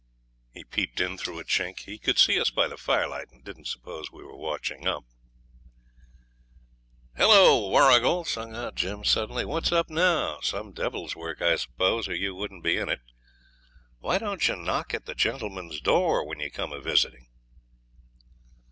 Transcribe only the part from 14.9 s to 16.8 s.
at a gentleman's door when you come